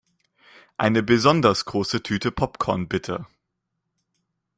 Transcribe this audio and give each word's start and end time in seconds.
Eine 0.77 1.03
besonders 1.03 1.65
große 1.65 2.01
Tüte 2.01 2.31
Popcorn, 2.31 2.87
bitte! 2.87 3.27